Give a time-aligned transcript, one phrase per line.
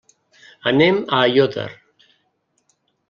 [0.71, 1.69] Anem a Aiòder.